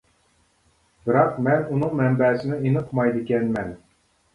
بىراق، 1.11 1.37
مەن 1.49 1.67
ئۇنىڭ 1.69 1.95
مەنبەسىنى 2.03 2.61
ئېنىق 2.67 2.93
ئۇقمايدىكەنمەن. 2.93 3.75